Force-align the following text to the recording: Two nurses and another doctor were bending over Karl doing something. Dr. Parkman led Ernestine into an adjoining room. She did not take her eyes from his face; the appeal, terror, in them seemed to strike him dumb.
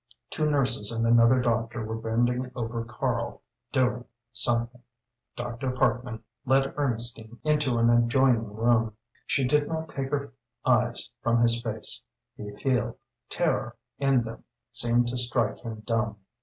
Two 0.31 0.49
nurses 0.49 0.91
and 0.91 1.05
another 1.05 1.39
doctor 1.39 1.85
were 1.85 1.95
bending 1.95 2.49
over 2.55 2.83
Karl 2.83 3.43
doing 3.71 4.03
something. 4.33 4.81
Dr. 5.35 5.69
Parkman 5.73 6.23
led 6.43 6.73
Ernestine 6.75 7.37
into 7.43 7.77
an 7.77 7.87
adjoining 7.91 8.47
room. 8.51 8.97
She 9.27 9.47
did 9.47 9.67
not 9.67 9.89
take 9.89 10.09
her 10.09 10.33
eyes 10.65 11.07
from 11.21 11.39
his 11.43 11.61
face; 11.61 12.01
the 12.35 12.49
appeal, 12.49 12.97
terror, 13.29 13.75
in 13.99 14.23
them 14.23 14.43
seemed 14.71 15.07
to 15.09 15.17
strike 15.17 15.59
him 15.59 15.81
dumb. 15.85 16.17